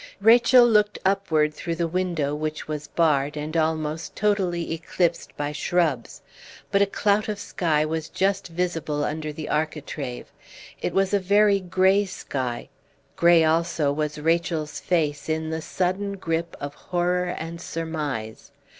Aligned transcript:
Rachel 0.21 0.67
looked 0.67 0.97
upward 1.05 1.53
through 1.53 1.75
the 1.75 1.87
window, 1.87 2.33
which 2.33 2.67
was 2.67 2.87
barred, 2.87 3.37
and 3.37 3.55
almost 3.55 4.15
totally 4.15 4.73
eclipsed 4.73 5.37
by 5.37 5.51
shrubs; 5.51 6.23
but 6.71 6.81
a 6.81 6.87
clout 6.87 7.29
of 7.29 7.37
sky 7.37 7.85
was 7.85 8.09
just 8.09 8.47
visible 8.47 9.03
under 9.05 9.31
the 9.31 9.47
architrave. 9.47 10.31
It 10.81 10.95
was 10.95 11.13
a 11.13 11.19
very 11.19 11.59
gray 11.59 12.05
sky; 12.05 12.69
gray 13.15 13.43
also 13.43 13.93
was 13.93 14.17
Rachel's 14.17 14.79
face 14.79 15.29
in 15.29 15.51
the 15.51 15.61
sudden 15.61 16.13
grip 16.17 16.57
of 16.59 16.73
horror 16.73 17.25
and 17.37 17.61
surmise. 17.61 18.51